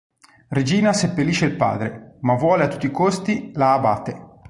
[0.47, 4.29] Regina seppellisce il padre, ma vuole a tutti a costi la Abate.